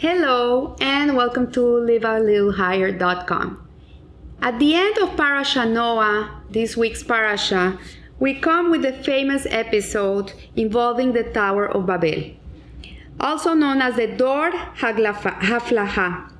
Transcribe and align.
Hello, 0.00 0.76
and 0.80 1.14
welcome 1.14 1.52
to 1.52 1.60
livealittlehigher.com. 1.60 3.68
At 4.40 4.58
the 4.58 4.74
end 4.74 4.96
of 4.96 5.14
Parasha 5.14 5.66
Noah, 5.66 6.40
this 6.48 6.74
week's 6.74 7.02
Parasha, 7.02 7.78
we 8.18 8.40
come 8.40 8.70
with 8.70 8.80
the 8.80 8.94
famous 8.94 9.46
episode 9.50 10.32
involving 10.56 11.12
the 11.12 11.24
Tower 11.24 11.66
of 11.66 11.84
Babel, 11.84 12.30
also 13.20 13.52
known 13.52 13.82
as 13.82 13.96
the 13.96 14.06
Dor 14.06 14.52
Haflaha. 14.52 16.32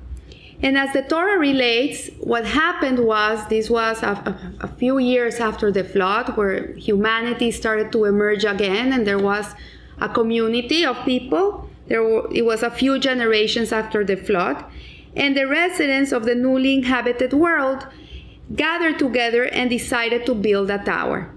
And 0.63 0.75
as 0.75 0.93
the 0.93 1.03
Torah 1.03 1.37
relates, 1.37 2.09
what 2.19 2.47
happened 2.47 3.05
was 3.05 3.47
this 3.47 3.69
was 3.69 4.01
a, 4.01 4.07
a, 4.07 4.53
a, 4.61 4.67
few 4.69 4.97
years 4.97 5.35
after 5.35 5.71
the 5.71 5.83
flood, 5.83 6.35
where 6.35 6.73
humanity 6.73 7.51
started 7.51 7.91
to 7.91 8.05
emerge 8.05 8.43
again, 8.43 8.91
and 8.91 9.05
there 9.05 9.19
was 9.19 9.53
a 9.99 10.09
community 10.09 10.83
of 10.83 10.97
people 11.05 11.69
there 11.87 12.03
were, 12.03 12.27
it 12.31 12.45
was 12.45 12.63
a 12.63 12.71
few 12.71 12.99
generations 12.99 13.71
after 13.71 14.03
the 14.03 14.17
flood, 14.17 14.63
and 15.15 15.35
the 15.35 15.47
residents 15.47 16.11
of 16.11 16.25
the 16.25 16.35
newly 16.35 16.73
inhabited 16.73 17.33
world 17.33 17.87
gathered 18.55 18.99
together 18.99 19.45
and 19.45 19.69
decided 19.69 20.25
to 20.25 20.35
build 20.35 20.69
a 20.69 20.77
tower. 20.77 21.31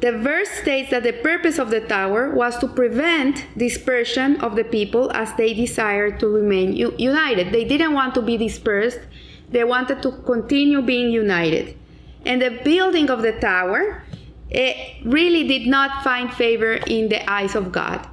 The 0.00 0.12
verse 0.12 0.50
states 0.50 0.90
that 0.90 1.04
the 1.04 1.12
purpose 1.12 1.58
of 1.58 1.70
the 1.70 1.80
tower 1.80 2.30
was 2.30 2.58
to 2.58 2.68
prevent 2.68 3.46
dispersion 3.56 4.40
of 4.40 4.56
the 4.56 4.64
people 4.64 5.10
as 5.12 5.32
they 5.34 5.54
desired 5.54 6.18
to 6.20 6.28
remain 6.28 6.72
united. 6.72 7.52
They 7.52 7.64
didn't 7.64 7.94
want 7.94 8.14
to 8.14 8.22
be 8.22 8.36
dispersed, 8.36 9.00
they 9.50 9.64
wanted 9.64 10.02
to 10.02 10.12
continue 10.24 10.82
being 10.82 11.10
united. 11.10 11.78
And 12.24 12.40
the 12.40 12.60
building 12.64 13.10
of 13.10 13.22
the 13.22 13.32
tower 13.32 14.02
it 14.52 15.02
really 15.06 15.48
did 15.48 15.66
not 15.66 16.04
find 16.04 16.32
favor 16.32 16.74
in 16.74 17.08
the 17.08 17.28
eyes 17.30 17.54
of 17.54 17.72
God. 17.72 18.06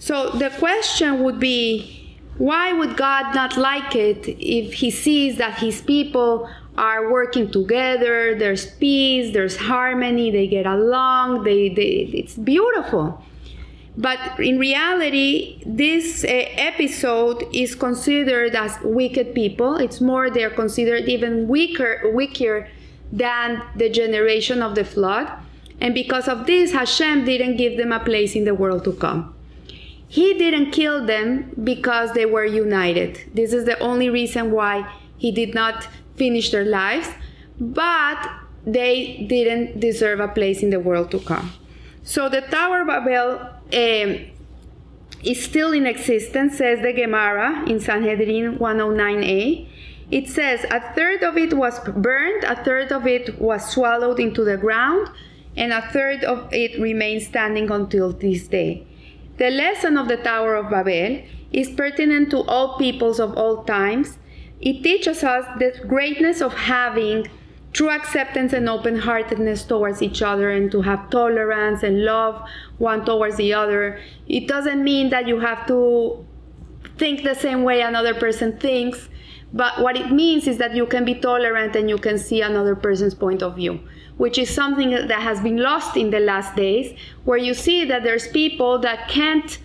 So 0.00 0.30
the 0.30 0.48
question 0.48 1.22
would 1.22 1.38
be 1.38 2.16
why 2.38 2.72
would 2.72 2.96
God 2.96 3.34
not 3.34 3.58
like 3.58 3.94
it 3.94 4.26
if 4.26 4.72
he 4.72 4.90
sees 4.90 5.36
that 5.36 5.58
his 5.58 5.82
people 5.82 6.48
are 6.78 7.12
working 7.12 7.50
together, 7.50 8.34
there's 8.34 8.64
peace, 8.64 9.34
there's 9.34 9.58
harmony, 9.58 10.30
they 10.30 10.46
get 10.46 10.64
along, 10.64 11.44
they, 11.44 11.68
they 11.68 12.08
it's 12.14 12.36
beautiful. 12.36 13.22
But 13.98 14.40
in 14.40 14.58
reality, 14.58 15.62
this 15.66 16.24
uh, 16.24 16.28
episode 16.28 17.44
is 17.52 17.74
considered 17.74 18.54
as 18.54 18.78
wicked 18.82 19.34
people. 19.34 19.76
It's 19.76 20.00
more 20.00 20.30
they're 20.30 20.48
considered 20.48 21.10
even 21.10 21.46
weaker, 21.46 22.10
weaker 22.14 22.70
than 23.12 23.62
the 23.76 23.90
generation 23.90 24.62
of 24.62 24.76
the 24.76 24.84
flood. 24.84 25.28
And 25.78 25.92
because 25.92 26.26
of 26.26 26.46
this, 26.46 26.72
Hashem 26.72 27.26
didn't 27.26 27.58
give 27.58 27.76
them 27.76 27.92
a 27.92 28.00
place 28.00 28.34
in 28.34 28.44
the 28.44 28.54
world 28.54 28.84
to 28.84 28.94
come. 28.94 29.34
He 30.10 30.34
didn't 30.34 30.72
kill 30.72 31.06
them 31.06 31.52
because 31.62 32.14
they 32.14 32.26
were 32.26 32.44
united. 32.44 33.30
This 33.32 33.52
is 33.52 33.64
the 33.64 33.78
only 33.78 34.10
reason 34.10 34.50
why 34.50 34.92
he 35.16 35.30
did 35.30 35.54
not 35.54 35.86
finish 36.16 36.50
their 36.50 36.64
lives, 36.64 37.08
but 37.60 38.18
they 38.66 39.24
didn't 39.28 39.78
deserve 39.78 40.18
a 40.18 40.26
place 40.26 40.64
in 40.64 40.70
the 40.70 40.80
world 40.80 41.12
to 41.12 41.20
come. 41.20 41.52
So 42.02 42.28
the 42.28 42.40
Tower 42.40 42.80
of 42.80 42.88
Babel 42.88 43.38
um, 43.38 44.26
is 45.22 45.44
still 45.44 45.70
in 45.70 45.86
existence, 45.86 46.58
says 46.58 46.82
the 46.82 46.92
Gemara 46.92 47.64
in 47.68 47.78
Sanhedrin 47.78 48.58
109a. 48.58 49.68
It 50.10 50.28
says, 50.28 50.64
A 50.72 50.80
third 50.92 51.22
of 51.22 51.36
it 51.36 51.54
was 51.54 51.78
burned, 51.78 52.42
a 52.42 52.56
third 52.64 52.90
of 52.90 53.06
it 53.06 53.40
was 53.40 53.64
swallowed 53.70 54.18
into 54.18 54.42
the 54.42 54.56
ground, 54.56 55.08
and 55.56 55.72
a 55.72 55.88
third 55.92 56.24
of 56.24 56.52
it 56.52 56.80
remains 56.80 57.28
standing 57.28 57.70
until 57.70 58.12
this 58.12 58.48
day. 58.48 58.88
The 59.40 59.48
lesson 59.48 59.96
of 59.96 60.06
the 60.06 60.18
Tower 60.18 60.54
of 60.54 60.68
Babel 60.68 61.22
is 61.50 61.70
pertinent 61.70 62.28
to 62.28 62.42
all 62.42 62.76
peoples 62.76 63.18
of 63.18 63.38
all 63.38 63.64
times. 63.64 64.18
It 64.60 64.82
teaches 64.82 65.24
us 65.24 65.46
the 65.58 65.72
greatness 65.88 66.42
of 66.42 66.52
having 66.52 67.26
true 67.72 67.88
acceptance 67.88 68.52
and 68.52 68.68
open 68.68 68.98
heartedness 68.98 69.64
towards 69.64 70.02
each 70.02 70.20
other 70.20 70.50
and 70.50 70.70
to 70.72 70.82
have 70.82 71.08
tolerance 71.08 71.82
and 71.82 72.04
love 72.04 72.46
one 72.76 73.06
towards 73.06 73.36
the 73.36 73.54
other. 73.54 73.98
It 74.28 74.46
doesn't 74.46 74.84
mean 74.84 75.08
that 75.08 75.26
you 75.26 75.40
have 75.40 75.66
to 75.68 76.26
think 76.98 77.22
the 77.22 77.34
same 77.34 77.62
way 77.62 77.80
another 77.80 78.12
person 78.12 78.58
thinks, 78.58 79.08
but 79.54 79.80
what 79.80 79.96
it 79.96 80.12
means 80.12 80.46
is 80.46 80.58
that 80.58 80.74
you 80.76 80.84
can 80.84 81.06
be 81.06 81.14
tolerant 81.14 81.74
and 81.76 81.88
you 81.88 81.96
can 81.96 82.18
see 82.18 82.42
another 82.42 82.76
person's 82.76 83.14
point 83.14 83.42
of 83.42 83.56
view 83.56 83.80
which 84.20 84.36
is 84.36 84.50
something 84.54 84.90
that 84.90 85.22
has 85.22 85.40
been 85.40 85.56
lost 85.56 85.96
in 85.96 86.10
the 86.10 86.20
last 86.20 86.54
days, 86.54 86.94
where 87.24 87.38
you 87.38 87.54
see 87.54 87.86
that 87.86 88.02
there's 88.02 88.28
people 88.28 88.78
that 88.78 89.08
can't 89.08 89.58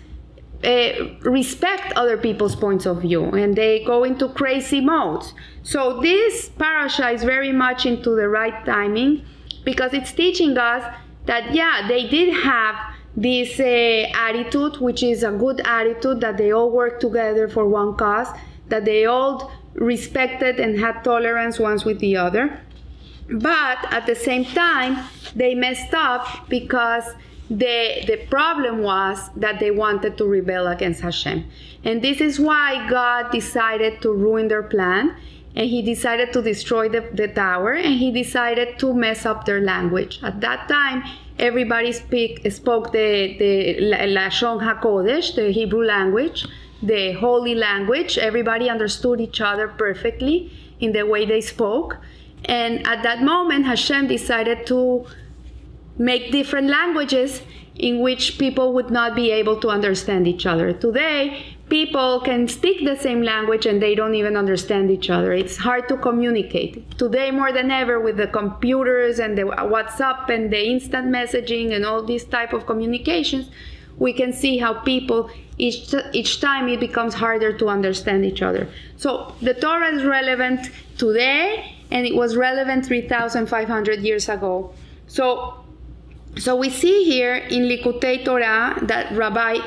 uh, 0.64 0.92
respect 1.20 1.92
other 1.94 2.16
people's 2.16 2.56
points 2.56 2.86
of 2.86 3.02
view 3.02 3.24
and 3.40 3.54
they 3.54 3.84
go 3.84 4.02
into 4.02 4.30
crazy 4.30 4.80
modes. 4.80 5.34
So 5.62 6.00
this 6.00 6.48
parasha 6.48 7.10
is 7.10 7.22
very 7.22 7.52
much 7.52 7.84
into 7.84 8.16
the 8.16 8.30
right 8.30 8.64
timing 8.64 9.26
because 9.62 9.92
it's 9.92 10.12
teaching 10.12 10.56
us 10.56 10.82
that 11.26 11.54
yeah, 11.54 11.86
they 11.86 12.08
did 12.08 12.32
have 12.42 12.76
this 13.14 13.60
uh, 13.60 14.10
attitude, 14.14 14.78
which 14.80 15.02
is 15.02 15.22
a 15.22 15.32
good 15.32 15.60
attitude 15.66 16.22
that 16.22 16.38
they 16.38 16.52
all 16.52 16.70
work 16.70 16.98
together 16.98 17.46
for 17.46 17.66
one 17.68 17.94
cause, 17.96 18.28
that 18.68 18.86
they 18.86 19.04
all 19.04 19.52
respected 19.74 20.58
and 20.60 20.80
had 20.80 21.02
tolerance 21.04 21.58
ones 21.60 21.84
with 21.84 21.98
the 21.98 22.16
other. 22.16 22.58
But 23.30 23.78
at 23.92 24.06
the 24.06 24.14
same 24.14 24.44
time, 24.44 25.04
they 25.34 25.54
messed 25.54 25.92
up 25.94 26.48
because 26.48 27.04
the, 27.50 28.04
the 28.06 28.26
problem 28.28 28.82
was 28.82 29.30
that 29.36 29.60
they 29.60 29.70
wanted 29.70 30.18
to 30.18 30.24
rebel 30.24 30.66
against 30.66 31.00
Hashem. 31.00 31.48
And 31.84 32.02
this 32.02 32.20
is 32.20 32.40
why 32.40 32.88
God 32.88 33.30
decided 33.30 34.02
to 34.02 34.12
ruin 34.12 34.48
their 34.48 34.62
plan. 34.62 35.16
And 35.54 35.70
he 35.70 35.80
decided 35.80 36.32
to 36.34 36.42
destroy 36.42 36.88
the, 36.88 37.08
the 37.14 37.28
tower 37.28 37.72
and 37.72 37.94
he 37.94 38.10
decided 38.10 38.78
to 38.80 38.92
mess 38.92 39.24
up 39.24 39.46
their 39.46 39.60
language. 39.60 40.20
At 40.22 40.40
that 40.42 40.68
time, 40.68 41.02
everybody 41.38 41.92
speak, 41.92 42.50
spoke 42.52 42.92
the, 42.92 43.36
the 43.38 43.76
Lashon 44.08 44.60
HaKodesh, 44.60 45.34
the 45.34 45.50
Hebrew 45.52 45.84
language, 45.84 46.46
the 46.82 47.12
holy 47.12 47.54
language. 47.54 48.18
Everybody 48.18 48.68
understood 48.68 49.18
each 49.20 49.40
other 49.40 49.68
perfectly 49.68 50.52
in 50.80 50.92
the 50.92 51.06
way 51.06 51.24
they 51.24 51.40
spoke. 51.40 51.96
And 52.46 52.86
at 52.86 53.02
that 53.02 53.22
moment, 53.22 53.66
Hashem 53.66 54.06
decided 54.06 54.66
to 54.66 55.06
make 55.98 56.30
different 56.32 56.68
languages 56.68 57.42
in 57.74 58.00
which 58.00 58.38
people 58.38 58.72
would 58.72 58.90
not 58.90 59.14
be 59.14 59.30
able 59.30 59.60
to 59.60 59.68
understand 59.68 60.26
each 60.26 60.46
other. 60.46 60.72
Today, 60.72 61.44
people 61.68 62.20
can 62.20 62.48
speak 62.48 62.84
the 62.84 62.96
same 62.96 63.22
language 63.22 63.66
and 63.66 63.82
they 63.82 63.94
don't 63.94 64.14
even 64.14 64.36
understand 64.36 64.90
each 64.90 65.10
other. 65.10 65.32
It's 65.32 65.56
hard 65.56 65.88
to 65.88 65.96
communicate. 65.96 66.98
Today, 66.98 67.30
more 67.30 67.52
than 67.52 67.70
ever, 67.70 68.00
with 68.00 68.16
the 68.16 68.28
computers 68.28 69.18
and 69.18 69.36
the 69.36 69.42
WhatsApp 69.42 70.30
and 70.30 70.50
the 70.50 70.66
instant 70.66 71.08
messaging 71.08 71.74
and 71.74 71.84
all 71.84 72.02
these 72.02 72.24
type 72.24 72.52
of 72.52 72.66
communications, 72.66 73.50
we 73.98 74.12
can 74.12 74.32
see 74.32 74.58
how 74.58 74.74
people 74.74 75.30
each, 75.58 75.94
each 76.12 76.40
time 76.40 76.68
it 76.68 76.80
becomes 76.80 77.14
harder 77.14 77.52
to 77.58 77.68
understand 77.68 78.24
each 78.24 78.42
other. 78.42 78.68
So 78.96 79.34
the 79.42 79.54
Torah 79.54 79.94
is 79.94 80.04
relevant 80.04 80.70
today 80.98 81.75
and 81.90 82.06
it 82.06 82.14
was 82.14 82.36
relevant 82.36 82.86
3,500 82.86 84.00
years 84.00 84.28
ago. 84.28 84.72
So, 85.06 85.64
so 86.36 86.56
we 86.56 86.70
see 86.70 87.04
here 87.04 87.34
in 87.34 87.62
Likutei 87.64 88.24
Torah 88.24 88.78
that 88.82 89.12
Rabbi 89.12 89.58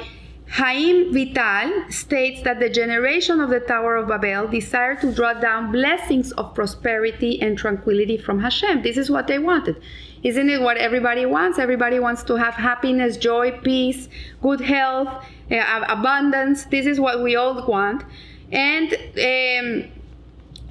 Haim 0.52 1.13
Vital 1.13 1.91
states 1.91 2.41
that 2.41 2.59
the 2.59 2.69
generation 2.69 3.40
of 3.40 3.52
the 3.52 3.59
Tower 3.59 3.97
of 3.97 4.08
Babel 4.08 4.47
desired 4.47 5.00
to 5.02 5.13
draw 5.13 5.34
down 5.34 5.72
blessings 5.72 6.31
of 6.34 6.56
prosperity 6.56 7.40
and 7.40 7.56
tranquility 7.56 8.18
from 8.18 8.40
Hashem. 8.40 8.81
This 8.81 8.97
is 8.97 9.12
what 9.12 9.28
they 9.28 9.38
wanted. 9.38 9.79
Isn't 10.24 10.50
it 10.50 10.59
what 10.59 10.78
everybody 10.78 11.25
wants? 11.28 11.59
Everybody 11.59 12.00
wants 12.00 12.24
to 12.24 12.35
have 12.35 12.56
happiness, 12.56 13.16
joy, 13.16 13.59
peace, 13.59 14.09
good 14.41 14.59
health, 14.59 15.23
uh, 15.52 15.85
abundance. 15.88 16.66
This 16.66 16.88
is 16.88 16.99
what 16.99 17.22
we 17.22 17.35
all 17.35 17.66
want. 17.67 18.03
And 18.52 18.94
um, 18.94 19.91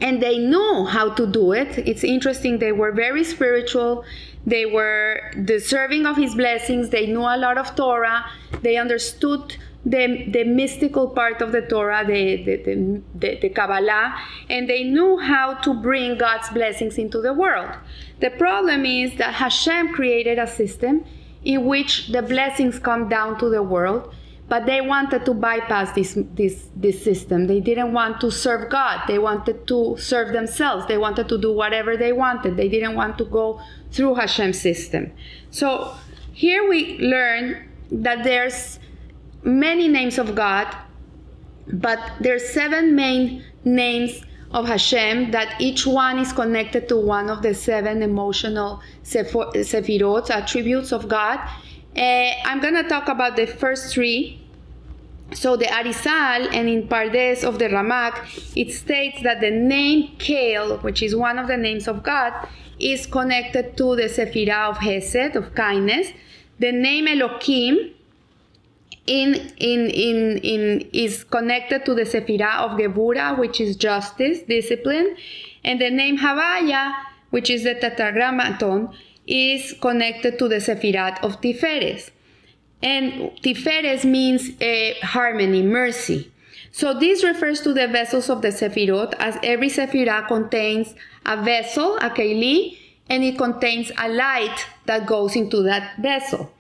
and 0.01 0.23
they 0.23 0.39
know 0.39 0.85
how 0.85 1.11
to 1.15 1.27
do 1.27 1.53
it. 1.53 1.79
It's 1.79 2.05
interesting. 2.05 2.59
They 2.59 2.73
were 2.73 2.93
very 2.93 3.25
spiritual. 3.25 4.05
They 4.47 4.67
were 4.67 5.21
deserving 5.45 6.07
of 6.07 6.17
his 6.17 6.35
blessings. 6.35 6.91
They 6.91 7.07
knew 7.07 7.21
a 7.21 7.37
lot 7.37 7.59
of 7.59 7.75
Torah. 7.75 8.25
They 8.63 8.77
understood 8.77 9.57
the, 9.85 10.27
the 10.31 10.45
mystical 10.45 11.09
part 11.09 11.41
of 11.41 11.53
the 11.53 11.63
Torah, 11.63 12.05
the, 12.07 12.43
the, 12.45 12.57
the, 12.57 13.03
the, 13.15 13.39
the 13.41 13.49
Kabbalah, 13.49 14.17
and 14.51 14.69
they 14.69 14.85
knew 14.85 15.19
how 15.19 15.55
to 15.55 15.75
bring 15.75 16.19
God's 16.19 16.49
blessings 16.51 16.99
into 16.99 17.21
the 17.21 17.33
world. 17.33 17.71
The 18.21 18.31
problem 18.31 18.85
is 18.85 19.17
that 19.17 19.35
Hashem 19.35 19.95
created 19.95 20.39
a 20.39 20.47
system 20.47 21.05
in 21.45 21.67
which 21.67 22.09
the 22.09 22.23
blessings 22.23 22.79
come 22.79 23.09
down 23.09 23.39
to 23.39 23.49
the 23.49 23.63
world 23.63 24.13
but 24.49 24.65
they 24.65 24.81
wanted 24.81 25.25
to 25.27 25.35
bypass 25.35 25.93
this, 25.93 26.19
this, 26.35 26.69
this 26.75 27.03
system. 27.03 27.47
They 27.47 27.61
didn't 27.61 27.93
want 27.93 28.21
to 28.23 28.31
serve 28.31 28.71
God. 28.71 29.03
They 29.07 29.19
wanted 29.19 29.67
to 29.69 29.97
serve 29.99 30.33
themselves. 30.33 30.87
They 30.87 30.97
wanted 30.97 31.29
to 31.29 31.39
do 31.39 31.53
whatever 31.53 31.97
they 31.97 32.13
wanted. 32.13 32.57
They 32.57 32.69
didn't 32.69 32.95
want 32.95 33.19
to 33.19 33.25
go 33.25 33.61
through 33.91 34.15
Hashem's 34.15 34.59
system. 34.59 35.13
So 35.51 35.95
here 36.33 36.67
we 36.69 36.99
learn 36.99 37.69
that 37.91 38.25
there's 38.25 38.79
many 39.43 39.87
names 39.87 40.19
of 40.19 40.35
God, 40.35 40.75
but 41.71 41.99
there's 42.21 42.49
seven 42.49 42.95
main 42.95 43.45
names 43.65 44.23
of 44.53 44.67
Hashem 44.67 45.31
that 45.33 45.61
each 45.61 45.87
one 45.87 46.19
is 46.19 46.33
connected 46.33 46.89
to 46.89 46.97
one 46.97 47.29
of 47.29 47.43
the 47.43 47.53
seven 47.55 48.03
emotional 48.03 48.81
sefirot, 49.05 50.31
attributes 50.31 50.93
of 50.93 51.07
God. 51.07 51.39
Uh, 51.97 52.31
I'm 52.45 52.61
to 52.61 52.85
talk 52.89 53.09
about 53.09 53.37
the 53.37 53.47
first 53.47 53.93
three. 53.93 54.38
So 55.33 55.57
the 55.57 55.67
Arizal 55.67 56.53
and 56.55 56.69
in 56.69 56.89
Pardes 56.89 57.45
of 57.45 57.59
the 57.59 57.67
Ramak, 57.67 58.15
it 58.57 58.73
states 58.73 59.23
that 59.23 59.41
the 59.41 59.51
name 59.51 60.17
Kel, 60.19 60.79
which 60.79 61.03
is 61.03 61.15
one 61.15 61.39
of 61.39 61.49
the 61.49 61.57
names 61.57 61.87
of 61.87 62.03
God, 62.03 62.33
is 62.81 63.07
connected 63.07 63.77
to 63.77 63.97
the 63.97 64.05
Sephirah 64.05 64.71
of 64.71 64.79
Hesed, 64.79 65.37
of 65.37 65.55
kindness. 65.55 66.13
The 66.59 66.73
name 66.73 67.09
Elohim 67.09 67.95
in, 69.07 69.35
in, 69.59 69.91
in, 69.91 70.39
in, 70.39 70.89
is 70.93 71.25
connected 71.25 71.85
to 71.85 71.95
the 71.95 72.03
Sephirah 72.03 72.61
of 72.61 72.79
Gebura, 72.79 73.39
which 73.39 73.61
is 73.61 73.77
justice, 73.77 74.41
discipline. 74.43 75.17
And 75.63 75.81
the 75.81 75.91
name 75.91 76.19
Havaya, 76.19 76.95
which 77.31 77.51
is 77.51 77.65
the 77.65 77.75
Tetragrammaton, 77.75 78.95
is 79.27 79.75
connected 79.81 80.39
to 80.39 80.49
the 80.49 80.57
Sephirat 80.57 81.23
of 81.23 81.41
Tiferes. 81.41 82.11
And 82.83 83.33
Tiferes 83.43 84.05
means 84.05 84.51
uh, 84.61 84.95
harmony, 85.05 85.63
mercy. 85.63 86.31
So 86.71 86.95
this 86.95 87.25
refers 87.25 87.61
to 87.63 87.73
the 87.73 87.89
vessels 87.89 88.31
of 88.31 88.43
the 88.43 88.49
Sephirot, 88.49 89.15
as 89.19 89.37
every 89.43 89.69
Sephirah 89.69 90.29
contains 90.29 90.95
a 91.27 91.43
vessel, 91.43 91.97
a 91.97 92.11
keli, 92.11 92.79
and 93.09 93.25
it 93.25 93.39
contains 93.39 93.91
a 93.99 94.09
light 94.09 94.67
that 94.87 95.07
goes 95.07 95.35
into 95.35 95.63
that 95.63 95.99
vessel. 95.99 96.53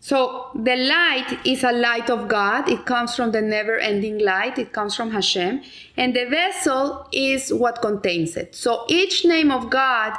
So 0.00 0.50
the 0.54 0.76
light 0.76 1.40
is 1.44 1.64
a 1.64 1.72
light 1.72 2.10
of 2.10 2.28
God. 2.28 2.68
It 2.68 2.86
comes 2.86 3.16
from 3.16 3.32
the 3.32 3.42
never 3.42 3.76
ending 3.76 4.18
light. 4.20 4.56
It 4.56 4.72
comes 4.72 4.94
from 4.94 5.10
Hashem. 5.10 5.62
And 5.96 6.14
the 6.14 6.26
vessel 6.26 7.08
is 7.12 7.52
what 7.52 7.82
contains 7.82 8.36
it. 8.36 8.54
So 8.54 8.84
each 8.88 9.24
name 9.24 9.50
of 9.50 9.68
God 9.68 10.16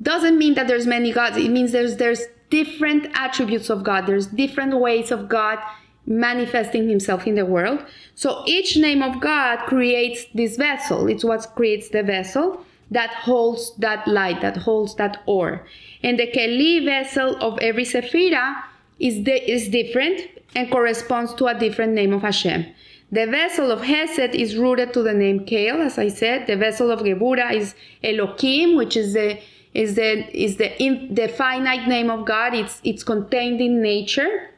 doesn't 0.00 0.38
mean 0.38 0.54
that 0.54 0.68
there's 0.68 0.86
many 0.86 1.12
gods. 1.12 1.36
It 1.38 1.50
means 1.50 1.72
there's, 1.72 1.96
there's 1.96 2.22
different 2.50 3.08
attributes 3.14 3.70
of 3.70 3.84
God. 3.84 4.06
There's 4.06 4.26
different 4.26 4.78
ways 4.78 5.10
of 5.10 5.28
God 5.28 5.58
manifesting 6.06 6.88
himself 6.88 7.26
in 7.26 7.34
the 7.34 7.44
world. 7.44 7.84
So 8.14 8.42
each 8.46 8.76
name 8.76 9.02
of 9.02 9.20
God 9.20 9.58
creates 9.66 10.24
this 10.34 10.56
vessel. 10.56 11.08
It's 11.08 11.24
what 11.24 11.46
creates 11.56 11.88
the 11.88 12.02
vessel 12.02 12.64
that 12.90 13.10
holds 13.10 13.74
that 13.78 14.06
light, 14.06 14.40
that 14.40 14.56
holds 14.56 14.94
that 14.96 15.22
ore. 15.26 15.66
And 16.02 16.18
the 16.18 16.28
Keli 16.28 16.84
vessel 16.84 17.36
of 17.42 17.58
every 17.58 17.84
Sephira 17.84 18.62
is, 19.00 19.26
is 19.26 19.68
different 19.68 20.20
and 20.54 20.70
corresponds 20.70 21.34
to 21.34 21.46
a 21.46 21.58
different 21.58 21.92
name 21.92 22.12
of 22.12 22.22
Hashem. 22.22 22.66
The 23.10 23.26
vessel 23.26 23.70
of 23.70 23.82
Hesed 23.82 24.34
is 24.34 24.56
rooted 24.56 24.92
to 24.94 25.02
the 25.02 25.14
name 25.14 25.44
Kel, 25.44 25.80
as 25.80 25.98
I 25.98 26.08
said. 26.08 26.46
The 26.46 26.56
vessel 26.56 26.90
of 26.90 27.00
Gebura 27.00 27.52
is 27.52 27.74
Elohim, 28.02 28.76
which 28.76 28.96
is 28.96 29.14
the 29.14 29.38
is 29.76 29.94
the 29.94 30.10
is 30.44 30.56
the 30.56 30.70
in, 30.82 31.14
the 31.14 31.28
finite 31.28 31.86
name 31.86 32.10
of 32.10 32.24
God. 32.24 32.54
It's 32.54 32.80
it's 32.84 33.04
contained 33.04 33.60
in 33.60 33.82
nature, 33.82 34.50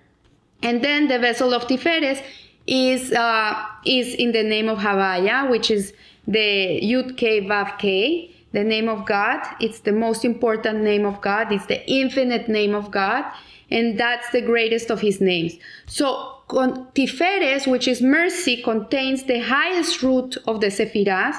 and 0.62 0.82
then 0.82 1.09
the 1.09 1.19
vessel 1.19 1.53
of 1.55 1.67
Tiferes 1.67 2.23
is 2.67 3.12
uh, 3.12 3.55
is 3.85 4.15
in 4.15 4.32
the 4.32 4.43
name 4.43 4.69
of 4.69 4.79
Havaya, 4.79 5.50
which 5.50 5.70
is 5.70 5.93
the 6.26 6.81
Yud 6.82 7.17
K 7.17 7.43
Vav 7.43 7.79
K, 7.79 8.31
the 8.53 8.65
name 8.65 8.88
of 8.88 9.06
God. 9.06 9.41
It's 9.61 9.81
the 9.81 9.93
most 9.93 10.25
important 10.25 10.82
name 10.82 11.05
of 11.05 11.21
God. 11.21 11.53
It's 11.53 11.67
the 11.67 11.81
infinite 11.91 12.49
name 12.49 12.75
of 12.75 12.91
God 12.91 13.25
and 13.71 13.99
that's 13.99 14.31
the 14.31 14.41
greatest 14.41 14.91
of 14.91 15.00
his 15.00 15.21
names. 15.21 15.59
So 15.87 16.35
Tiferes, 16.49 17.67
which 17.67 17.87
is 17.87 18.00
mercy, 18.00 18.62
contains 18.62 19.25
the 19.25 19.41
highest 19.41 20.03
root 20.03 20.37
of 20.47 20.61
the 20.61 20.69
Sephiras, 20.69 21.37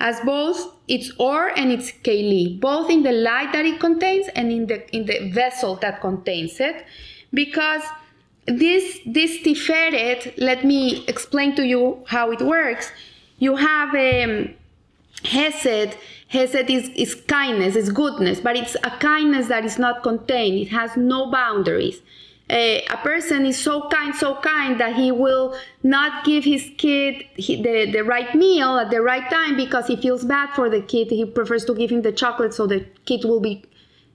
as 0.00 0.18
both 0.20 0.74
its 0.88 1.12
ore 1.18 1.48
and 1.56 1.70
its 1.70 1.92
keli, 1.92 2.58
both 2.58 2.90
in 2.90 3.02
the 3.02 3.12
light 3.12 3.52
that 3.52 3.66
it 3.66 3.78
contains 3.78 4.26
and 4.34 4.50
in 4.50 4.66
the 4.66 4.96
in 4.96 5.06
the 5.06 5.30
vessel 5.30 5.76
that 5.76 6.00
contains 6.00 6.58
it, 6.58 6.84
because 7.32 7.82
this 8.46 8.98
this 9.06 9.38
Tiferet, 9.42 10.34
let 10.38 10.64
me 10.64 11.04
explain 11.06 11.54
to 11.56 11.64
you 11.64 12.02
how 12.06 12.32
it 12.32 12.40
works. 12.40 12.90
You 13.38 13.56
have 13.56 13.94
um, 13.94 14.54
Hesed 15.24 15.96
Hesed 16.28 16.70
is, 16.70 16.88
is 16.90 17.14
kindness, 17.14 17.74
is 17.74 17.90
goodness, 17.90 18.40
but 18.40 18.56
it's 18.56 18.76
a 18.84 18.90
kindness 19.00 19.48
that 19.48 19.64
is 19.64 19.78
not 19.78 20.02
contained. 20.02 20.58
It 20.58 20.68
has 20.68 20.96
no 20.96 21.30
boundaries. 21.30 22.00
Uh, 22.50 22.80
a 22.90 22.96
person 22.96 23.46
is 23.46 23.56
so 23.56 23.88
kind, 23.90 24.12
so 24.12 24.34
kind 24.40 24.80
that 24.80 24.96
he 24.96 25.12
will 25.12 25.56
not 25.84 26.24
give 26.24 26.42
his 26.42 26.68
kid 26.78 27.24
the, 27.36 27.88
the 27.92 28.02
right 28.02 28.34
meal 28.34 28.76
at 28.76 28.90
the 28.90 29.00
right 29.00 29.30
time 29.30 29.56
because 29.56 29.86
he 29.86 29.94
feels 29.94 30.24
bad 30.24 30.50
for 30.54 30.68
the 30.68 30.80
kid. 30.80 31.08
He 31.10 31.24
prefers 31.24 31.64
to 31.66 31.74
give 31.74 31.90
him 31.90 32.02
the 32.02 32.10
chocolate 32.10 32.52
so 32.52 32.66
the 32.66 32.84
kid 33.04 33.24
will 33.24 33.38
be 33.38 33.62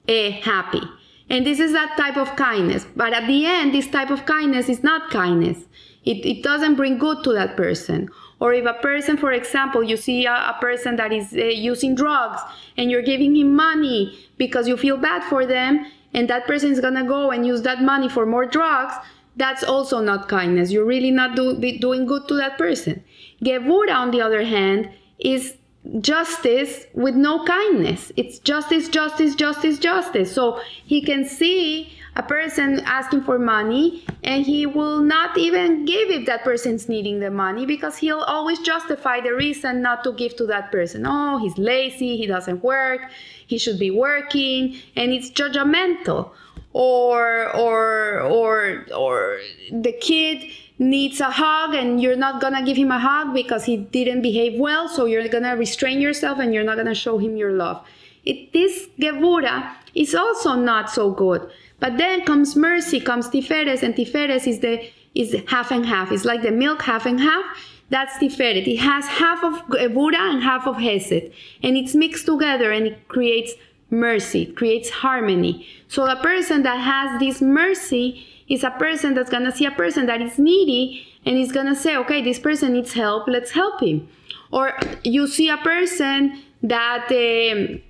uh, 0.10 0.32
happy. 0.32 0.82
And 1.30 1.46
this 1.46 1.60
is 1.60 1.72
that 1.72 1.96
type 1.98 2.18
of 2.18 2.36
kindness. 2.36 2.86
But 2.96 3.14
at 3.14 3.26
the 3.26 3.46
end, 3.46 3.74
this 3.74 3.88
type 3.88 4.12
of 4.12 4.26
kindness 4.26 4.68
is 4.68 4.84
not 4.84 5.12
kindness. 5.12 5.60
It, 6.04 6.26
it 6.26 6.44
doesn't 6.44 6.76
bring 6.76 6.98
good 6.98 7.24
to 7.24 7.34
that 7.34 7.56
person. 7.56 8.10
Or 8.42 8.54
if 8.54 8.66
a 8.66 8.74
person, 8.74 9.16
for 9.18 9.32
example, 9.32 9.82
you 9.82 9.96
see 9.96 10.26
a, 10.26 10.34
a 10.34 10.58
person 10.60 10.98
that 10.98 11.14
is 11.14 11.34
uh, 11.34 11.38
using 11.38 11.96
drugs 11.96 12.42
and 12.78 12.92
you're 12.92 13.02
giving 13.02 13.36
him 13.36 13.56
money 13.56 14.20
because 14.38 14.68
you 14.68 14.76
feel 14.76 14.98
bad 14.98 15.24
for 15.24 15.46
them, 15.46 15.86
and 16.16 16.30
that 16.30 16.48
person 16.48 16.72
is 16.72 16.80
gonna 16.80 17.04
go 17.04 17.30
and 17.30 17.46
use 17.46 17.62
that 17.64 17.84
money 17.84 18.08
for 18.08 18.26
more 18.26 18.46
drugs, 18.46 18.94
that's 19.36 19.64
also 19.64 20.00
not 20.00 20.30
kindness. 20.30 20.72
You're 20.72 20.86
really 20.86 21.12
not 21.12 21.36
do, 21.36 21.60
doing 21.78 22.06
good 22.06 22.28
to 22.30 22.36
that 22.36 22.58
person. 22.58 23.04
Gevura, 23.44 23.94
on 23.94 24.12
the 24.12 24.22
other 24.22 24.44
hand, 24.44 24.90
is 25.20 25.56
justice 26.00 26.86
with 26.94 27.16
no 27.16 27.44
kindness. 27.44 28.14
It's 28.16 28.40
justice, 28.40 28.88
justice, 28.88 29.36
justice, 29.36 29.78
justice. 29.78 30.34
So 30.34 30.62
he 30.86 31.02
can 31.02 31.26
see 31.26 31.92
a 32.16 32.24
person 32.24 32.80
asking 32.86 33.22
for 33.24 33.38
money 33.38 34.06
and 34.24 34.46
he 34.46 34.66
will 34.66 35.02
not 35.02 35.38
even 35.38 35.84
give 35.84 36.10
if 36.10 36.26
that 36.26 36.44
person's 36.44 36.88
needing 36.88 37.20
the 37.20 37.30
money 37.30 37.66
because 37.66 37.98
he'll 37.98 38.22
always 38.22 38.60
justify 38.60 39.20
the 39.20 39.34
reason 39.34 39.82
not 39.82 40.04
to 40.04 40.14
give 40.14 40.36
to 40.38 40.46
that 40.46 40.72
person. 40.72 41.06
Oh, 41.06 41.38
he's 41.40 41.58
lazy, 41.58 42.16
he 42.16 42.26
doesn't 42.26 42.64
work, 42.64 43.02
he 43.46 43.58
should 43.58 43.78
be 43.78 43.92
working, 43.92 44.78
and 44.96 45.12
it's 45.12 45.30
judgmental. 45.30 46.32
Or 46.72 47.56
or 47.56 48.20
or 48.20 48.86
or 48.94 49.40
the 49.72 49.94
kid 49.94 50.52
needs 50.78 51.22
a 51.22 51.32
hug 51.32 51.74
and 51.74 52.02
you're 52.02 52.18
not 52.18 52.42
gonna 52.42 52.66
give 52.66 52.76
him 52.76 52.92
a 52.92 53.00
hug 53.00 53.34
because 53.34 53.64
he 53.64 53.78
didn't 53.78 54.22
behave 54.22 54.60
well, 54.60 54.90
so 54.90 55.06
you're 55.06 55.26
gonna 55.30 55.56
restrain 55.56 56.02
yourself 56.02 56.38
and 56.38 56.54
you're 56.54 56.66
not 56.66 56.76
gonna 56.76 56.94
show 56.94 57.18
him 57.18 57.38
your 57.38 57.54
love. 57.54 57.82
It, 58.26 58.52
this 58.52 58.88
gevura 59.00 59.74
is 59.94 60.14
also 60.14 60.56
not 60.56 60.90
so 60.90 61.12
good 61.12 61.50
but 61.80 61.98
then 61.98 62.26
comes 62.26 62.56
mercy, 62.56 63.00
comes 63.00 63.28
Tiferes, 63.30 63.84
and 63.84 63.96
Tiferes 63.96 64.48
is 64.48 64.60
the 64.60 64.90
is 65.14 65.36
half 65.48 65.72
and 65.72 65.86
half. 65.86 66.12
It's 66.12 66.26
like 66.26 66.42
the 66.42 66.52
milk 66.52 66.82
half 66.82 67.06
and 67.06 67.20
half. 67.20 67.46
That's 67.90 68.14
Tiferet. 68.18 68.68
It 68.68 68.78
has 68.78 69.06
half 69.08 69.44
of 69.44 69.54
Gebura 69.68 70.34
and 70.34 70.44
half 70.44 70.68
of 70.68 70.78
Hesed. 70.78 71.32
And 71.64 71.78
it's 71.78 71.96
mixed 71.96 72.26
together 72.26 72.72
and 72.72 72.88
it 72.88 73.08
creates 73.08 73.54
mercy, 73.90 74.44
it 74.44 74.56
creates 74.56 74.90
harmony. 74.90 75.68
So 75.88 76.06
a 76.06 76.16
person 76.22 76.64
that 76.64 76.78
has 76.78 77.20
this 77.20 77.42
mercy 77.42 78.26
is 78.50 78.64
a 78.64 78.72
person 78.72 79.14
that's 79.14 79.30
gonna 79.30 79.52
see 79.52 79.66
a 79.66 79.72
person 79.72 80.08
that 80.08 80.22
is 80.22 80.38
needy 80.38 81.08
and 81.26 81.38
is 81.38 81.52
gonna 81.52 81.76
say, 81.76 81.96
okay, 81.98 82.22
this 82.22 82.40
person 82.40 82.74
needs 82.74 82.94
help, 82.94 83.28
let's 83.28 83.52
help 83.52 83.82
him. 83.82 84.08
Or 84.52 84.78
you 85.04 85.28
see 85.28 85.50
a 85.50 85.58
person 85.58 86.42
that 86.64 87.06
um, 87.12 87.82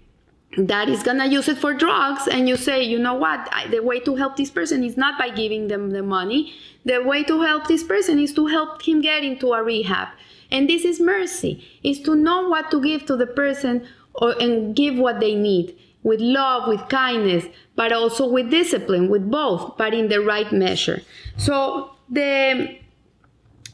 that 0.57 0.89
is 0.89 1.03
gonna 1.03 1.27
use 1.27 1.47
it 1.47 1.57
for 1.57 1.73
drugs 1.73 2.27
and 2.27 2.47
you 2.47 2.55
say 2.55 2.83
you 2.83 2.99
know 2.99 3.13
what? 3.13 3.49
The 3.69 3.81
way 3.81 3.99
to 4.01 4.15
help 4.15 4.37
this 4.37 4.49
person 4.49 4.83
is 4.83 4.97
not 4.97 5.19
by 5.19 5.29
giving 5.29 5.67
them 5.67 5.91
the 5.91 6.03
money. 6.03 6.53
The 6.85 7.03
way 7.03 7.23
to 7.23 7.41
help 7.41 7.67
this 7.67 7.83
person 7.83 8.19
is 8.19 8.33
to 8.33 8.47
help 8.47 8.81
him 8.81 9.01
get 9.01 9.23
into 9.23 9.53
a 9.53 9.63
rehab. 9.63 10.09
And 10.51 10.69
this 10.69 10.85
is 10.85 11.01
mercy 11.01 11.63
is 11.83 11.99
to 12.01 12.15
know 12.15 12.47
what 12.47 12.71
to 12.71 12.81
give 12.81 13.05
to 13.07 13.15
the 13.15 13.27
person 13.27 13.87
or, 14.13 14.39
and 14.39 14.75
give 14.75 14.95
what 14.95 15.19
they 15.19 15.35
need 15.35 15.77
with 16.03 16.21
love 16.21 16.67
with 16.67 16.87
kindness 16.87 17.45
but 17.75 17.91
also 17.91 18.27
with 18.27 18.51
discipline 18.51 19.09
with 19.09 19.29
both 19.29 19.75
but 19.77 19.93
in 19.93 20.07
the 20.07 20.21
right 20.21 20.51
measure. 20.51 21.01
So 21.37 21.91
the 22.09 22.77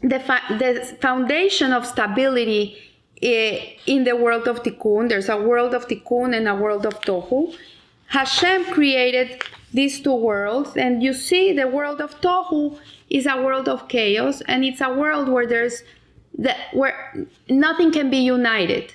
the, 0.01 0.17
the 0.57 0.97
foundation 1.00 1.73
of 1.73 1.85
stability 1.85 2.75
Eh, 3.21 3.77
in 3.85 4.03
the 4.03 4.15
world 4.15 4.47
of 4.47 4.63
tikkun. 4.63 5.07
There's 5.07 5.29
a 5.29 5.37
world 5.37 5.75
of 5.75 5.87
tikkun 5.87 6.35
and 6.35 6.47
a 6.47 6.55
world 6.55 6.87
of 6.87 6.99
tohu. 7.01 7.55
Hashem 8.07 8.65
created 8.65 9.43
these 9.71 10.01
two 10.01 10.15
worlds, 10.15 10.75
and 10.75 11.03
you 11.03 11.13
see 11.13 11.53
the 11.53 11.67
world 11.67 12.01
of 12.01 12.19
tohu 12.21 12.79
is 13.09 13.27
a 13.27 13.39
world 13.41 13.69
of 13.69 13.87
chaos, 13.87 14.41
and 14.47 14.65
it's 14.65 14.81
a 14.81 14.91
world 14.91 15.29
where 15.29 15.45
there's 15.45 15.83
the, 16.35 16.55
where 16.73 17.27
nothing 17.47 17.91
can 17.91 18.09
be 18.09 18.17
united. 18.17 18.93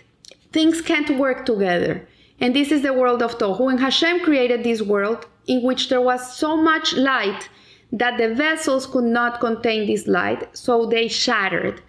Things 0.53 0.81
can't 0.81 1.19
work 1.19 1.47
together. 1.47 2.07
And 2.41 2.55
this 2.55 2.73
is 2.73 2.83
the 2.83 2.93
world 2.93 3.23
of 3.23 3.39
tohu. 3.39 3.71
And 3.71 3.79
Hashem 3.79 4.21
created 4.21 4.65
this 4.65 4.83
world 4.83 5.27
in 5.47 5.63
which 5.63 5.89
there 5.89 6.01
was 6.01 6.37
so 6.37 6.57
much 6.57 6.95
light 6.95 7.49
that 7.93 8.19
the 8.19 8.35
vessels 8.35 8.87
could 8.87 9.05
not 9.05 9.39
contain 9.39 9.87
this 9.87 10.09
light, 10.09 10.57
so 10.57 10.87
they 10.87 11.07
shattered. 11.07 11.81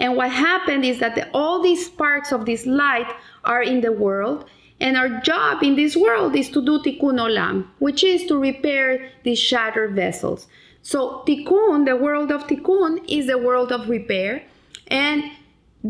And 0.00 0.16
what 0.16 0.30
happened 0.30 0.84
is 0.84 0.98
that 0.98 1.14
the, 1.14 1.30
all 1.32 1.62
these 1.62 1.86
sparks 1.86 2.32
of 2.32 2.46
this 2.46 2.64
light 2.64 3.12
are 3.44 3.62
in 3.62 3.82
the 3.82 3.92
world. 3.92 4.46
And 4.80 4.96
our 4.96 5.20
job 5.20 5.62
in 5.62 5.76
this 5.76 5.94
world 5.94 6.34
is 6.34 6.48
to 6.50 6.64
do 6.64 6.78
tikkun 6.78 7.20
olam, 7.20 7.66
which 7.80 8.02
is 8.02 8.24
to 8.28 8.38
repair 8.38 9.10
these 9.24 9.38
shattered 9.38 9.94
vessels. 9.94 10.48
So 10.80 11.22
tikkun, 11.26 11.84
the 11.84 11.96
world 11.96 12.32
of 12.32 12.46
tikkun, 12.46 13.04
is 13.06 13.26
the 13.26 13.36
world 13.36 13.72
of 13.72 13.90
repair. 13.90 14.42
And 14.86 15.22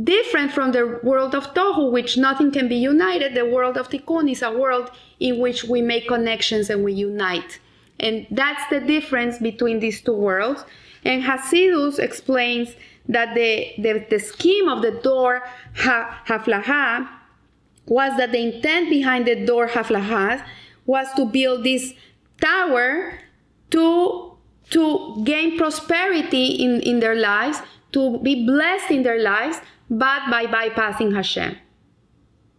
different 0.02 0.50
from 0.50 0.72
the 0.72 0.98
world 1.04 1.36
of 1.36 1.54
tohu, 1.54 1.92
which 1.92 2.16
nothing 2.16 2.50
can 2.50 2.66
be 2.68 2.76
united, 2.76 3.34
the 3.34 3.46
world 3.46 3.76
of 3.76 3.88
tikkun 3.90 4.28
is 4.28 4.42
a 4.42 4.50
world 4.50 4.90
in 5.20 5.38
which 5.38 5.62
we 5.62 5.82
make 5.82 6.08
connections 6.08 6.68
and 6.68 6.82
we 6.82 6.92
unite. 6.92 7.60
And 8.00 8.26
that's 8.32 8.68
the 8.70 8.80
difference 8.80 9.38
between 9.38 9.78
these 9.78 10.00
two 10.00 10.14
worlds. 10.14 10.64
And 11.04 11.22
Hasidus 11.22 12.00
explains 12.00 12.74
that 13.10 13.34
the, 13.34 13.72
the, 13.78 14.06
the 14.08 14.18
scheme 14.20 14.68
of 14.68 14.82
the 14.82 14.92
Dor 14.92 15.42
Haflaha 15.74 17.08
was 17.86 18.16
that 18.16 18.30
the 18.30 18.38
intent 18.38 18.88
behind 18.88 19.26
the 19.26 19.44
Dor 19.44 19.66
Haflaha 19.66 20.44
was 20.86 21.12
to 21.14 21.26
build 21.26 21.64
this 21.64 21.92
tower 22.40 23.18
to, 23.70 24.32
to 24.70 25.22
gain 25.24 25.58
prosperity 25.58 26.46
in, 26.64 26.80
in 26.82 27.00
their 27.00 27.16
lives, 27.16 27.58
to 27.92 28.18
be 28.20 28.46
blessed 28.46 28.92
in 28.92 29.02
their 29.02 29.20
lives, 29.20 29.58
but 29.90 30.22
by 30.30 30.46
bypassing 30.46 31.12
Hashem. 31.12 31.56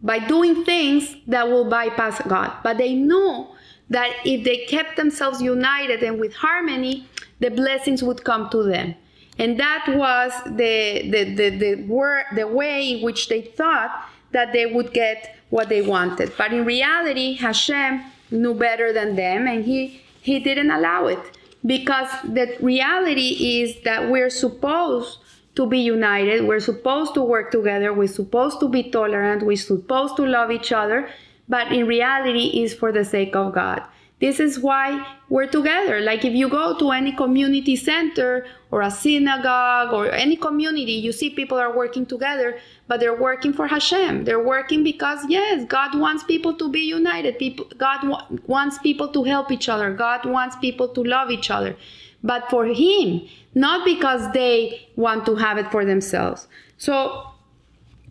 By 0.02 0.18
doing 0.18 0.64
things 0.64 1.16
that 1.28 1.48
will 1.48 1.70
bypass 1.70 2.20
God. 2.28 2.52
But 2.62 2.76
they 2.76 2.94
knew 2.94 3.46
that 3.88 4.10
if 4.26 4.44
they 4.44 4.66
kept 4.66 4.96
themselves 4.96 5.40
united 5.40 6.02
and 6.02 6.20
with 6.20 6.34
harmony, 6.34 7.08
the 7.40 7.50
blessings 7.50 8.02
would 8.02 8.22
come 8.22 8.50
to 8.50 8.62
them. 8.62 8.94
And 9.42 9.58
that 9.58 9.84
was 9.88 10.32
the, 10.46 11.10
the, 11.10 11.34
the, 11.34 11.48
the, 11.62 12.24
the 12.36 12.46
way 12.46 12.92
in 12.92 13.02
which 13.02 13.28
they 13.28 13.42
thought 13.42 14.08
that 14.30 14.52
they 14.52 14.66
would 14.66 14.92
get 14.92 15.36
what 15.50 15.68
they 15.68 15.82
wanted. 15.82 16.32
But 16.38 16.52
in 16.52 16.64
reality, 16.64 17.34
Hashem 17.34 18.04
knew 18.30 18.54
better 18.54 18.92
than 18.92 19.16
them 19.16 19.48
and 19.48 19.64
he, 19.64 20.00
he 20.20 20.38
didn't 20.38 20.70
allow 20.70 21.08
it. 21.08 21.18
Because 21.66 22.08
the 22.22 22.56
reality 22.60 23.62
is 23.62 23.82
that 23.82 24.08
we're 24.08 24.30
supposed 24.30 25.18
to 25.56 25.66
be 25.66 25.80
united, 25.80 26.46
we're 26.46 26.60
supposed 26.60 27.12
to 27.14 27.22
work 27.22 27.50
together, 27.50 27.92
we're 27.92 28.06
supposed 28.06 28.60
to 28.60 28.68
be 28.68 28.90
tolerant, 28.90 29.42
we're 29.42 29.56
supposed 29.56 30.14
to 30.18 30.24
love 30.24 30.52
each 30.52 30.70
other, 30.70 31.08
but 31.48 31.72
in 31.72 31.88
reality 31.88 32.62
is 32.62 32.72
for 32.72 32.92
the 32.92 33.04
sake 33.04 33.34
of 33.34 33.52
God. 33.52 33.82
This 34.22 34.38
is 34.38 34.60
why 34.60 35.04
we're 35.28 35.48
together. 35.48 36.00
Like 36.00 36.24
if 36.24 36.32
you 36.32 36.48
go 36.48 36.78
to 36.78 36.92
any 36.92 37.10
community 37.10 37.74
center 37.74 38.46
or 38.70 38.82
a 38.82 38.90
synagogue 38.90 39.92
or 39.92 40.12
any 40.12 40.36
community, 40.36 40.92
you 40.92 41.10
see 41.10 41.28
people 41.30 41.58
are 41.58 41.76
working 41.76 42.06
together, 42.06 42.56
but 42.86 43.00
they're 43.00 43.20
working 43.20 43.52
for 43.52 43.66
Hashem. 43.66 44.22
They're 44.22 44.46
working 44.54 44.84
because 44.84 45.18
yes, 45.28 45.64
God 45.64 45.98
wants 45.98 46.22
people 46.22 46.54
to 46.54 46.68
be 46.70 46.82
united. 46.82 47.36
People, 47.36 47.66
God 47.76 48.08
wa- 48.08 48.24
wants 48.46 48.78
people 48.78 49.08
to 49.08 49.24
help 49.24 49.50
each 49.50 49.68
other. 49.68 49.92
God 49.92 50.24
wants 50.24 50.54
people 50.54 50.86
to 50.90 51.02
love 51.02 51.32
each 51.32 51.50
other. 51.50 51.74
But 52.22 52.48
for 52.48 52.66
Him, 52.66 53.22
not 53.56 53.84
because 53.84 54.32
they 54.32 54.88
want 54.94 55.26
to 55.26 55.34
have 55.34 55.58
it 55.58 55.68
for 55.72 55.84
themselves. 55.84 56.46
So, 56.78 57.26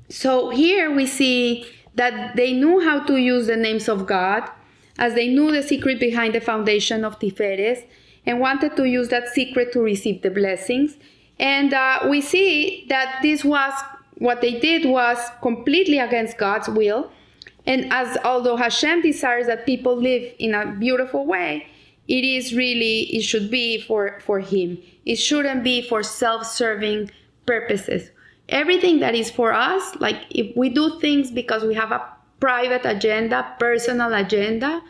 so 0.09 0.49
here 0.49 0.93
we 0.93 1.05
see 1.05 1.65
that 1.95 2.35
they 2.35 2.51
knew 2.51 2.81
how 2.81 2.99
to 3.05 3.15
use 3.15 3.47
the 3.47 3.55
names 3.55 3.87
of 3.87 4.05
God 4.05 4.49
as 4.97 5.13
they 5.13 5.27
knew 5.27 5.51
the 5.51 5.63
secret 5.63 5.99
behind 5.99 6.35
the 6.35 6.41
foundation 6.41 7.03
of 7.03 7.19
Tiferes 7.19 7.85
and 8.25 8.39
wanted 8.39 8.75
to 8.75 8.85
use 8.85 9.09
that 9.09 9.29
secret 9.29 9.71
to 9.73 9.79
receive 9.79 10.21
the 10.21 10.29
blessings. 10.29 10.97
And 11.39 11.73
uh, 11.73 12.07
we 12.09 12.21
see 12.21 12.85
that 12.89 13.19
this 13.21 13.43
was 13.43 13.73
what 14.17 14.41
they 14.41 14.59
did 14.59 14.85
was 14.85 15.17
completely 15.41 15.97
against 15.97 16.37
God's 16.37 16.69
will. 16.69 17.11
And 17.65 17.91
as 17.91 18.17
although 18.23 18.55
Hashem 18.55 19.01
desires 19.01 19.47
that 19.47 19.65
people 19.65 19.95
live 19.95 20.31
in 20.39 20.53
a 20.53 20.71
beautiful 20.73 21.25
way, 21.25 21.67
it 22.07 22.23
is 22.23 22.53
really 22.53 23.03
it 23.15 23.21
should 23.21 23.49
be 23.49 23.81
for 23.81 24.19
for 24.19 24.39
Him. 24.39 24.77
It 25.05 25.15
shouldn't 25.15 25.63
be 25.63 25.81
for 25.81 26.03
self-serving 26.03 27.11
purposes. 27.45 28.11
Everything 28.49 28.99
that 28.99 29.15
is 29.15 29.31
for 29.31 29.53
us, 29.53 29.95
like 29.99 30.17
if 30.29 30.55
we 30.55 30.69
do 30.69 30.99
things 30.99 31.31
because 31.31 31.63
we 31.63 31.73
have 31.73 31.91
a 31.91 32.01
private 32.41 32.85
agenda, 32.85 33.55
personal 33.57 34.13
agenda, 34.13 34.81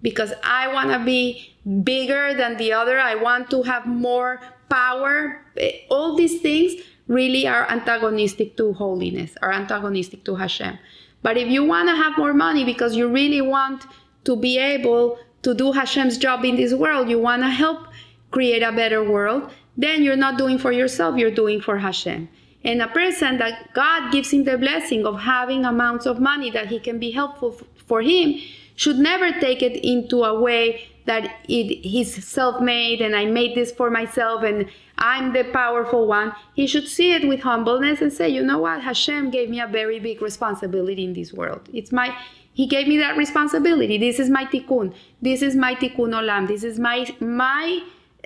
because 0.00 0.32
I 0.42 0.72
want 0.72 0.90
to 0.92 1.04
be 1.04 1.52
bigger 1.84 2.32
than 2.32 2.56
the 2.56 2.72
other. 2.72 2.98
I 2.98 3.16
want 3.16 3.50
to 3.50 3.62
have 3.62 3.84
more 3.84 4.40
power. 4.70 5.44
Eh, 5.58 5.80
all 5.90 6.16
these 6.16 6.40
things 6.40 6.80
really 7.08 7.46
are 7.46 7.68
antagonistic 7.68 8.56
to 8.56 8.72
holiness, 8.72 9.36
are 9.42 9.52
antagonistic 9.52 10.24
to 10.24 10.36
Hashem. 10.36 10.78
But 11.22 11.36
if 11.36 11.48
you 11.48 11.64
want 11.64 11.88
to 11.88 11.96
have 11.96 12.16
more 12.16 12.32
money 12.32 12.64
because 12.64 12.96
you 12.96 13.08
really 13.08 13.42
want 13.42 13.84
to 14.24 14.36
be 14.36 14.56
able 14.56 15.18
to 15.42 15.54
do 15.54 15.72
Hashem's 15.72 16.16
job 16.16 16.44
in 16.44 16.56
this 16.56 16.72
world, 16.72 17.10
you 17.10 17.18
want 17.18 17.42
to 17.42 17.50
help 17.50 17.88
create 18.30 18.62
a 18.62 18.72
better 18.72 19.02
world, 19.02 19.50
then 19.76 20.02
you're 20.02 20.16
not 20.16 20.38
doing 20.38 20.56
for 20.56 20.72
yourself, 20.72 21.16
you're 21.16 21.30
doing 21.30 21.60
for 21.60 21.78
Hashem. 21.78 22.28
And 22.62 22.82
a 22.82 22.88
person 22.88 23.38
that 23.38 23.72
God 23.72 24.12
gives 24.12 24.32
him 24.32 24.44
the 24.44 24.58
blessing 24.58 25.06
of 25.06 25.20
having 25.20 25.64
amounts 25.64 26.06
of 26.06 26.20
money 26.20 26.50
that 26.50 26.66
he 26.66 26.78
can 26.78 26.98
be 26.98 27.10
helpful 27.10 27.60
for 27.86 28.02
him 28.02 28.38
should 28.76 28.98
never 28.98 29.32
take 29.40 29.62
it 29.62 29.76
into 29.84 30.24
a 30.24 30.38
way 30.38 30.88
that 31.06 31.24
it, 31.48 31.84
he's 31.84 32.24
self-made 32.24 33.00
and 33.00 33.16
I 33.16 33.24
made 33.26 33.56
this 33.56 33.72
for 33.72 33.90
myself 33.90 34.42
and 34.42 34.70
I'm 34.98 35.32
the 35.32 35.44
powerful 35.44 36.06
one. 36.06 36.32
He 36.54 36.66
should 36.66 36.86
see 36.86 37.12
it 37.12 37.26
with 37.26 37.40
humbleness 37.40 38.00
and 38.00 38.12
say, 38.12 38.28
you 38.28 38.42
know 38.42 38.58
what, 38.58 38.82
Hashem 38.82 39.30
gave 39.30 39.48
me 39.48 39.60
a 39.60 39.66
very 39.66 39.98
big 39.98 40.22
responsibility 40.22 41.04
in 41.04 41.14
this 41.14 41.32
world. 41.32 41.68
It's 41.72 41.92
my 41.92 42.16
he 42.52 42.66
gave 42.66 42.88
me 42.88 42.98
that 42.98 43.16
responsibility. 43.16 43.96
This 43.96 44.18
is 44.18 44.28
my 44.28 44.44
tikkun. 44.44 44.92
This 45.22 45.40
is 45.40 45.56
my 45.56 45.74
tikkun 45.74 46.12
olam. 46.20 46.46
This 46.48 46.64
is 46.64 46.78
my 46.78 46.98
my 47.20 47.82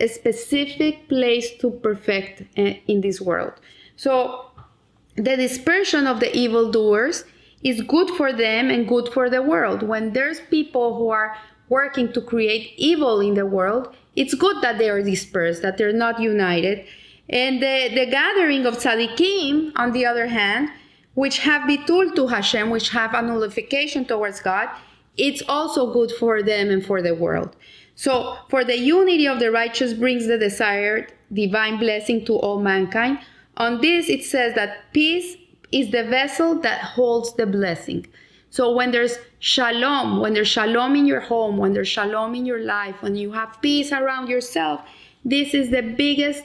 specific 0.07 1.09
place 1.09 1.57
to 1.59 1.71
perfect 1.71 2.43
eh, 2.57 2.79
in 2.87 3.01
this 3.01 3.21
world. 3.21 3.53
So 3.97 4.51
the 5.17 5.37
dispersion 5.37 6.07
of 6.07 6.21
the 6.21 6.35
evildoers 6.37 7.25
is 7.63 7.81
good 7.83 8.11
for 8.11 8.33
them 8.33 8.71
and 8.71 8.87
good 8.87 9.09
for 9.09 9.31
the 9.31 9.43
world. 9.43 9.83
When 9.83 10.13
there's 10.13 10.41
people 10.51 10.97
who 10.97 11.09
are 11.09 11.37
working 11.69 12.13
to 12.13 12.21
create 12.21 12.73
evil 12.77 13.21
in 13.21 13.35
the 13.35 13.47
world, 13.47 13.95
it's 14.17 14.35
good 14.35 14.63
that 14.63 14.79
they 14.79 14.91
are 14.91 15.03
dispersed, 15.03 15.63
that 15.63 15.79
they're 15.79 15.93
not 15.93 16.21
united. 16.21 16.87
And 17.29 17.63
the, 17.63 17.91
the 17.95 18.07
gathering 18.07 18.67
of 18.67 18.77
tzaddikim, 18.77 19.73
on 19.77 19.93
the 19.93 20.05
other 20.05 20.27
hand, 20.27 20.71
which 21.15 21.39
have 21.39 21.63
bitul 21.63 22.15
to 22.17 22.27
Hashem, 22.27 22.71
which 22.71 22.91
have 22.91 23.15
a 23.15 23.23
nullification 23.23 24.05
towards 24.05 24.41
God, 24.41 24.69
it's 25.17 25.43
also 25.49 25.93
good 25.93 26.11
for 26.13 26.43
them 26.43 26.71
and 26.71 26.85
for 26.85 27.01
the 27.01 27.15
world. 27.15 27.57
So, 27.95 28.37
for 28.49 28.65
the 28.65 28.77
unity 28.77 29.27
of 29.29 29.39
the 29.39 29.53
righteous 29.53 29.95
brings 29.95 30.27
the 30.27 30.37
desired 30.37 31.13
divine 31.33 31.79
blessing 31.79 32.25
to 32.27 32.35
all 32.35 32.61
mankind, 32.61 33.21
on 33.57 33.81
this, 33.81 34.09
it 34.09 34.25
says 34.25 34.55
that 34.55 34.93
peace 34.93 35.37
is 35.71 35.91
the 35.91 36.05
vessel 36.05 36.61
that 36.61 36.81
holds 36.81 37.35
the 37.35 37.47
blessing. 37.47 38.07
So 38.51 38.73
when 38.73 38.93
there's 38.93 39.19
shalom, 39.41 40.21
when 40.21 40.35
there's 40.35 40.49
shalom 40.49 40.95
in 40.95 41.07
your 41.07 41.21
home, 41.21 41.57
when 41.57 41.73
there's 41.73 41.89
shalom 41.89 42.35
in 42.35 42.47
your 42.47 42.61
life, 42.61 42.95
when 43.01 43.17
you 43.17 43.33
have 43.33 43.61
peace 43.61 43.91
around 43.91 44.29
yourself, 44.29 44.81
this 45.25 45.55
is 45.55 45.71
the 45.71 45.83
biggest, 45.83 46.45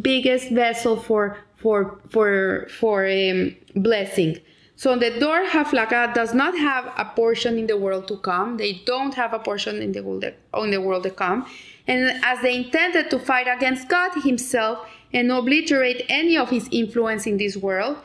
biggest 0.00 0.50
vessel 0.50 0.96
for 0.96 1.36
for 1.56 2.00
for 2.08 2.68
for 2.70 3.06
um, 3.06 3.54
blessing. 3.76 4.38
So 4.76 4.96
the 4.96 5.10
Dor 5.20 5.44
Haflaga 5.46 6.14
does 6.14 6.32
not 6.34 6.56
have 6.56 6.86
a 6.96 7.04
portion 7.04 7.58
in 7.58 7.66
the 7.66 7.76
world 7.76 8.08
to 8.08 8.16
come. 8.16 8.56
They 8.56 8.80
don't 8.86 9.14
have 9.14 9.34
a 9.34 9.38
portion 9.38 9.82
in 9.82 9.92
the 9.92 10.02
world 10.02 10.24
in 10.24 10.70
the 10.70 10.80
world 10.80 11.02
to 11.02 11.10
come. 11.10 11.46
And 11.86 12.24
as 12.24 12.40
they 12.40 12.56
intended 12.56 13.10
to 13.10 13.18
fight 13.18 13.46
against 13.46 13.88
God 13.88 14.12
Himself, 14.22 14.88
and 15.12 15.30
obliterate 15.30 16.04
any 16.08 16.36
of 16.36 16.50
his 16.50 16.68
influence 16.70 17.26
in 17.26 17.36
this 17.36 17.56
world. 17.56 17.96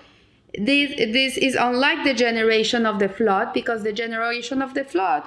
This, 0.58 0.96
this 0.98 1.38
is 1.38 1.56
unlike 1.56 2.04
the 2.04 2.14
generation 2.14 2.86
of 2.86 3.00
the 3.00 3.10
flood, 3.10 3.54
because 3.54 3.84
the 3.84 3.94
generation 3.94 4.62
of 4.62 4.74
the 4.74 4.84
flood, 4.84 5.24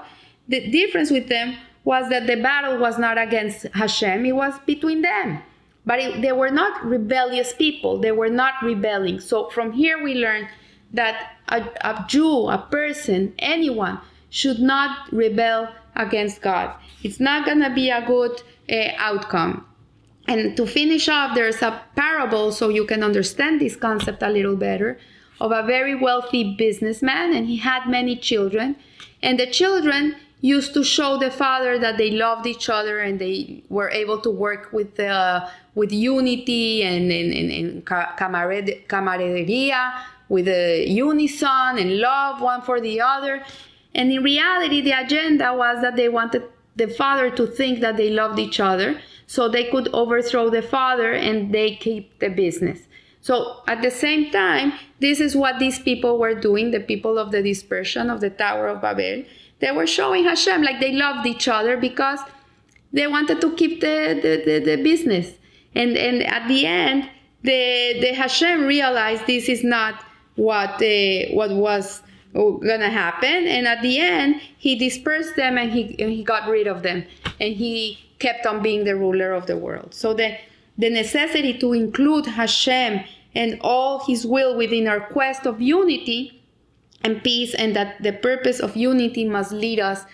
the 0.48 0.68
difference 0.70 1.10
with 1.10 1.28
them 1.28 1.56
was 1.84 2.08
that 2.10 2.26
the 2.26 2.36
battle 2.36 2.78
was 2.78 2.98
not 2.98 3.18
against 3.18 3.66
Hashem, 3.74 4.26
it 4.26 4.32
was 4.32 4.54
between 4.66 5.02
them. 5.02 5.42
But 5.86 5.98
it, 6.00 6.22
they 6.22 6.32
were 6.32 6.50
not 6.50 6.84
rebellious 6.84 7.52
people, 7.54 7.98
they 7.98 8.12
were 8.12 8.28
not 8.28 8.54
rebelling. 8.62 9.20
So 9.20 9.48
from 9.50 9.72
here 9.72 10.02
we 10.02 10.14
learn 10.14 10.48
that 10.92 11.32
a, 11.48 11.62
a 11.82 12.04
Jew, 12.08 12.48
a 12.48 12.58
person, 12.70 13.34
anyone 13.38 14.00
should 14.28 14.58
not 14.58 15.12
rebel 15.12 15.68
against 15.96 16.42
God. 16.42 16.74
It's 17.02 17.20
not 17.20 17.44
going 17.46 17.60
to 17.60 17.70
be 17.70 17.90
a 17.90 18.04
good 18.04 18.42
uh, 18.70 18.92
outcome. 18.96 19.66
And 20.30 20.56
to 20.56 20.64
finish 20.64 21.08
off, 21.08 21.34
there's 21.34 21.60
a 21.60 21.82
parable 21.96 22.52
so 22.52 22.68
you 22.68 22.84
can 22.84 23.02
understand 23.02 23.60
this 23.60 23.74
concept 23.74 24.22
a 24.22 24.30
little 24.30 24.54
better 24.54 24.96
of 25.40 25.50
a 25.50 25.64
very 25.64 25.96
wealthy 25.96 26.54
businessman, 26.54 27.34
and 27.34 27.48
he 27.48 27.56
had 27.56 27.88
many 27.88 28.14
children. 28.14 28.76
And 29.22 29.40
the 29.40 29.50
children 29.50 30.14
used 30.40 30.72
to 30.74 30.84
show 30.84 31.18
the 31.18 31.32
father 31.32 31.80
that 31.80 31.98
they 31.98 32.12
loved 32.12 32.46
each 32.46 32.68
other 32.68 33.00
and 33.00 33.18
they 33.18 33.64
were 33.68 33.90
able 33.90 34.20
to 34.20 34.30
work 34.30 34.72
with 34.72 35.00
uh, 35.00 35.48
with 35.74 35.90
unity 35.90 36.84
and, 36.84 37.10
and, 37.10 37.32
and, 37.32 37.50
and 37.50 37.86
camarade, 38.16 38.84
camaraderia, 38.86 40.00
with 40.28 40.46
a 40.46 40.86
unison 40.86 41.76
and 41.76 41.98
love 41.98 42.40
one 42.40 42.62
for 42.62 42.80
the 42.80 43.00
other. 43.00 43.42
And 43.96 44.12
in 44.12 44.22
reality, 44.22 44.80
the 44.80 44.92
agenda 44.92 45.52
was 45.54 45.82
that 45.82 45.96
they 45.96 46.08
wanted 46.08 46.44
the 46.76 46.86
father 46.86 47.30
to 47.32 47.48
think 47.48 47.80
that 47.80 47.96
they 47.96 48.10
loved 48.10 48.38
each 48.38 48.60
other 48.60 49.00
so 49.30 49.48
they 49.48 49.62
could 49.70 49.86
overthrow 49.92 50.50
the 50.50 50.60
father 50.60 51.12
and 51.12 51.54
they 51.54 51.76
keep 51.76 52.18
the 52.18 52.28
business. 52.28 52.80
So 53.20 53.60
at 53.68 53.80
the 53.80 53.90
same 53.92 54.32
time, 54.32 54.72
this 54.98 55.20
is 55.20 55.36
what 55.36 55.60
these 55.60 55.78
people 55.78 56.18
were 56.18 56.34
doing, 56.34 56.72
the 56.72 56.80
people 56.80 57.16
of 57.16 57.30
the 57.30 57.40
dispersion 57.40 58.10
of 58.10 58.20
the 58.20 58.30
Tower 58.30 58.66
of 58.66 58.82
Babel. 58.82 59.22
They 59.60 59.70
were 59.70 59.86
showing 59.86 60.24
Hashem 60.24 60.62
like 60.62 60.80
they 60.80 60.90
loved 60.90 61.28
each 61.28 61.46
other 61.46 61.76
because 61.76 62.18
they 62.92 63.06
wanted 63.06 63.40
to 63.42 63.54
keep 63.54 63.80
the, 63.80 64.18
the, 64.20 64.42
the, 64.44 64.76
the 64.76 64.82
business. 64.82 65.30
And, 65.76 65.96
and 65.96 66.24
at 66.24 66.48
the 66.48 66.66
end, 66.66 67.08
the, 67.44 67.98
the 68.00 68.12
Hashem 68.14 68.64
realized 68.64 69.28
this 69.28 69.48
is 69.48 69.62
not 69.62 70.04
what, 70.34 70.82
uh, 70.82 71.30
what 71.34 71.52
was 71.52 72.02
gonna 72.32 72.90
happen. 72.90 73.46
And 73.46 73.66
at 73.66 73.82
the 73.82 73.98
end, 73.98 74.40
he 74.56 74.76
dispersed 74.76 75.36
them 75.36 75.58
and 75.58 75.72
he, 75.72 75.96
and 75.98 76.10
he 76.10 76.22
got 76.22 76.48
rid 76.48 76.66
of 76.66 76.82
them. 76.82 77.04
And 77.40 77.54
he 77.54 77.98
kept 78.18 78.46
on 78.46 78.62
being 78.62 78.84
the 78.84 78.96
ruler 78.96 79.32
of 79.32 79.46
the 79.46 79.56
world. 79.56 79.94
So 79.94 80.14
the, 80.14 80.36
the 80.78 80.90
necessity 80.90 81.58
to 81.58 81.72
include 81.72 82.26
Hashem 82.26 83.04
and 83.34 83.58
all 83.60 84.04
his 84.06 84.26
will 84.26 84.56
within 84.56 84.88
our 84.88 85.00
quest 85.00 85.46
of 85.46 85.60
unity 85.60 86.42
and 87.02 87.22
peace, 87.22 87.54
and 87.54 87.74
that 87.74 88.02
the 88.02 88.12
purpose 88.12 88.60
of 88.60 88.76
unity 88.76 89.24
must 89.24 89.52
lead 89.52 89.80
us 89.80 90.04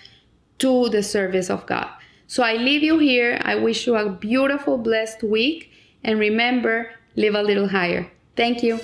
to 0.58 0.88
the 0.88 1.02
service 1.02 1.50
of 1.50 1.66
God. 1.66 1.88
So 2.28 2.42
I 2.42 2.54
leave 2.54 2.82
you 2.82 2.98
here. 2.98 3.40
I 3.44 3.56
wish 3.56 3.86
you 3.86 3.96
a 3.96 4.08
beautiful, 4.08 4.78
blessed 4.78 5.22
week. 5.22 5.72
And 6.04 6.20
remember, 6.20 6.90
live 7.16 7.34
a 7.34 7.42
little 7.42 7.68
higher. 7.68 8.10
Thank 8.36 8.62
you. 8.62 8.78